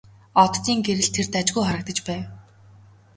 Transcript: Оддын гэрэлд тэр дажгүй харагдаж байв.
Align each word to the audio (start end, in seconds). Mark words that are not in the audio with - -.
Оддын 0.43 0.77
гэрэлд 0.85 1.13
тэр 1.15 1.27
дажгүй 1.33 1.63
харагдаж 1.65 1.99
байв. 2.07 2.23